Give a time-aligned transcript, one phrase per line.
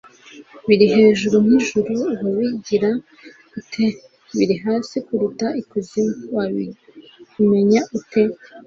[0.67, 1.91] "Biri hejuru nk'ijuru
[2.21, 2.89] wabigira
[3.59, 3.85] ute?
[4.37, 8.23] Biri hasi kuruta ikuzimu wabimenya ute?""